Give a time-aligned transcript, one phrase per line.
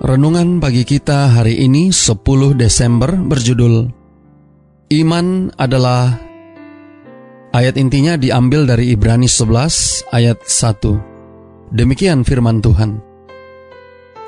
[0.00, 2.24] Renungan bagi kita hari ini 10
[2.56, 3.84] Desember berjudul
[4.96, 6.16] Iman adalah
[7.52, 12.96] Ayat intinya diambil dari Ibrani 11 ayat 1 Demikian firman Tuhan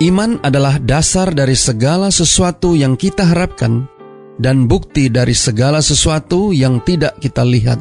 [0.05, 3.89] Iman adalah dasar dari segala sesuatu yang kita harapkan
[4.37, 7.79] dan bukti dari segala sesuatu yang tidak kita lihat.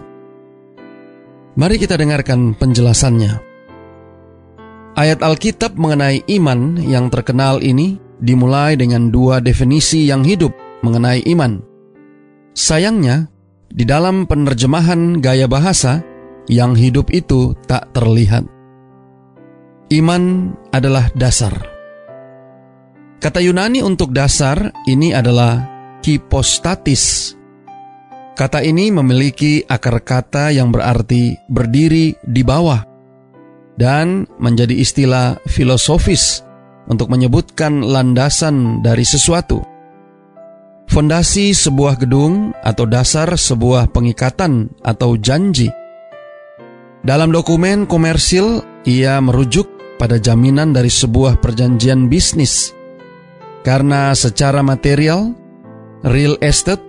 [1.59, 3.50] Mari kita dengarkan penjelasannya.
[5.01, 10.53] Ayat Alkitab mengenai iman yang terkenal ini dimulai dengan dua definisi yang hidup
[10.85, 11.57] mengenai iman.
[12.53, 13.25] Sayangnya,
[13.65, 16.05] di dalam penerjemahan gaya bahasa,
[16.45, 18.45] yang hidup itu tak terlihat.
[19.89, 21.49] Iman adalah dasar.
[23.17, 25.65] Kata Yunani untuk dasar ini adalah
[26.05, 27.33] kipostatis.
[28.37, 32.90] Kata ini memiliki akar kata yang berarti berdiri di bawah
[33.81, 36.45] dan menjadi istilah filosofis
[36.85, 39.65] untuk menyebutkan landasan dari sesuatu.
[40.85, 45.71] Fondasi sebuah gedung atau dasar sebuah pengikatan atau janji.
[47.01, 49.65] Dalam dokumen komersil, ia merujuk
[49.97, 52.75] pada jaminan dari sebuah perjanjian bisnis.
[53.65, 55.33] Karena secara material,
[56.05, 56.83] real estate,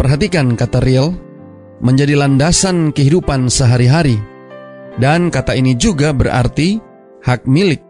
[0.00, 1.14] perhatikan kata real,
[1.84, 4.16] menjadi landasan kehidupan sehari-hari
[5.00, 6.76] dan kata ini juga berarti
[7.24, 7.80] hak milik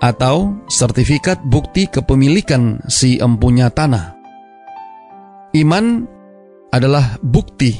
[0.00, 4.16] atau sertifikat bukti kepemilikan si empunya tanah.
[5.52, 6.06] Iman
[6.70, 7.76] adalah bukti.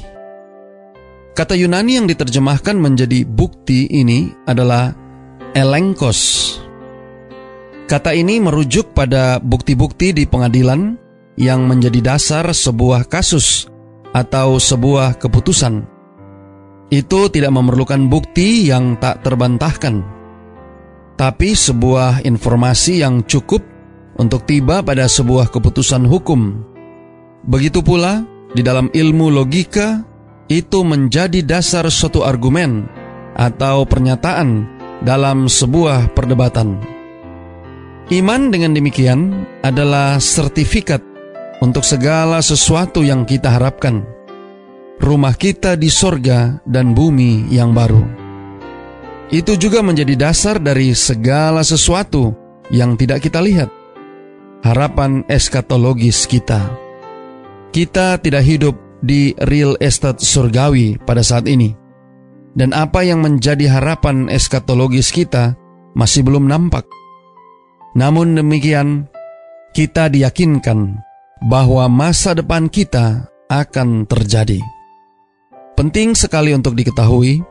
[1.31, 4.91] Kata Yunani yang diterjemahkan menjadi bukti ini adalah
[5.55, 6.19] elenkos.
[7.87, 10.99] Kata ini merujuk pada bukti-bukti di pengadilan
[11.39, 13.71] yang menjadi dasar sebuah kasus
[14.11, 15.90] atau sebuah keputusan
[16.91, 20.03] itu tidak memerlukan bukti yang tak terbantahkan,
[21.15, 23.63] tapi sebuah informasi yang cukup
[24.19, 26.67] untuk tiba pada sebuah keputusan hukum.
[27.47, 30.03] Begitu pula di dalam ilmu logika,
[30.51, 32.83] itu menjadi dasar suatu argumen
[33.39, 34.67] atau pernyataan
[34.99, 36.75] dalam sebuah perdebatan.
[38.11, 40.99] Iman dengan demikian adalah sertifikat
[41.63, 44.03] untuk segala sesuatu yang kita harapkan
[45.01, 48.05] rumah kita di sorga dan bumi yang baru.
[49.33, 52.35] Itu juga menjadi dasar dari segala sesuatu
[52.69, 53.67] yang tidak kita lihat.
[54.61, 56.61] Harapan eskatologis kita.
[57.73, 61.73] Kita tidak hidup di real estate surgawi pada saat ini.
[62.51, 65.55] Dan apa yang menjadi harapan eskatologis kita
[65.95, 66.85] masih belum nampak.
[67.95, 69.07] Namun demikian,
[69.71, 70.99] kita diyakinkan
[71.47, 74.59] bahwa masa depan kita akan terjadi.
[75.81, 77.41] Penting sekali untuk diketahui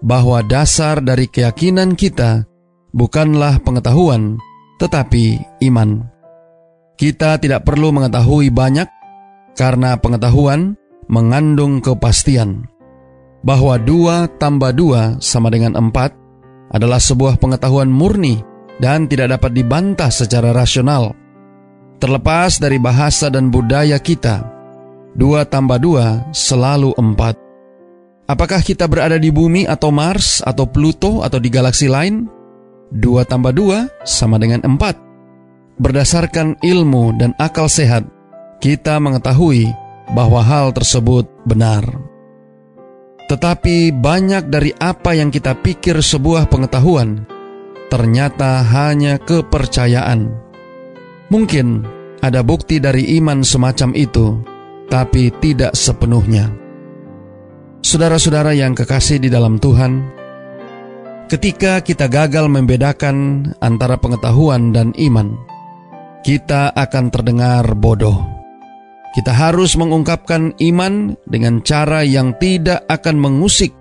[0.00, 2.48] bahwa dasar dari keyakinan kita
[2.96, 4.40] bukanlah pengetahuan,
[4.80, 5.36] tetapi
[5.68, 6.00] iman.
[6.96, 8.88] Kita tidak perlu mengetahui banyak
[9.52, 10.80] karena pengetahuan
[11.12, 12.64] mengandung kepastian
[13.44, 16.16] bahwa dua tambah dua sama dengan empat
[16.72, 18.40] adalah sebuah pengetahuan murni
[18.80, 21.12] dan tidak dapat dibantah secara rasional.
[22.00, 24.40] Terlepas dari bahasa dan budaya kita,
[25.12, 27.43] dua tambah dua selalu empat.
[28.24, 32.24] Apakah kita berada di bumi atau Mars atau Pluto atau di galaksi lain?
[32.88, 34.96] Dua tambah dua sama dengan empat.
[35.76, 38.08] Berdasarkan ilmu dan akal sehat,
[38.64, 39.68] kita mengetahui
[40.16, 41.84] bahwa hal tersebut benar.
[43.28, 47.28] Tetapi banyak dari apa yang kita pikir sebuah pengetahuan
[47.92, 50.32] ternyata hanya kepercayaan.
[51.28, 51.84] Mungkin
[52.24, 54.40] ada bukti dari iman semacam itu,
[54.88, 56.63] tapi tidak sepenuhnya.
[57.84, 60.08] Saudara-saudara yang kekasih di dalam Tuhan,
[61.28, 65.36] ketika kita gagal membedakan antara pengetahuan dan iman,
[66.24, 68.24] kita akan terdengar bodoh.
[69.12, 73.76] Kita harus mengungkapkan iman dengan cara yang tidak akan mengusik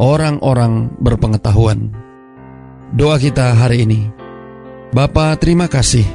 [0.00, 1.92] orang-orang berpengetahuan.
[2.96, 4.08] Doa kita hari ini.
[4.96, 6.08] Bapa, terima kasih.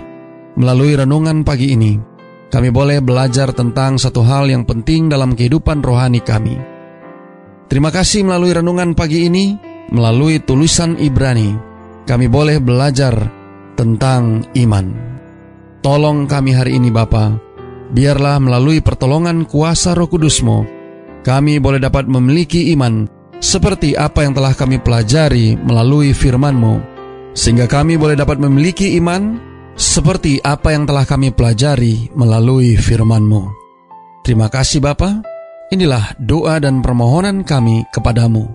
[0.58, 2.02] Melalui renungan pagi ini,
[2.50, 6.77] kami boleh belajar tentang satu hal yang penting dalam kehidupan rohani kami
[7.68, 9.60] Terima kasih melalui renungan pagi ini,
[9.92, 11.52] melalui tulisan Ibrani,
[12.08, 13.28] kami boleh belajar
[13.76, 14.96] tentang iman.
[15.84, 17.36] Tolong kami hari ini Bapa,
[17.92, 20.64] biarlah melalui pertolongan kuasa roh kudusmu,
[21.28, 23.04] kami boleh dapat memiliki iman
[23.44, 26.76] seperti apa yang telah kami pelajari melalui firman-Mu,
[27.36, 29.38] sehingga kami boleh dapat memiliki iman
[29.76, 33.44] seperti apa yang telah kami pelajari melalui firman-Mu.
[34.24, 35.37] Terima kasih Bapa.
[35.68, 38.48] Inilah doa dan permohonan kami kepadamu.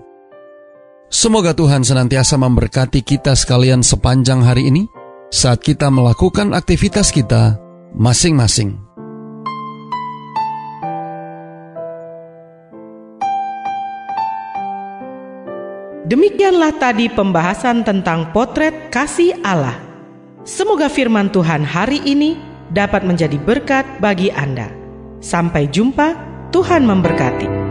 [1.13, 4.89] Semoga Tuhan senantiasa memberkati kita sekalian sepanjang hari ini
[5.29, 7.61] saat kita melakukan aktivitas kita
[7.93, 8.81] masing-masing.
[16.09, 19.77] Demikianlah tadi pembahasan tentang potret kasih Allah.
[20.49, 22.41] Semoga firman Tuhan hari ini
[22.73, 24.73] dapat menjadi berkat bagi Anda.
[25.21, 27.62] Sampai jumpa, Tuhan memberkati.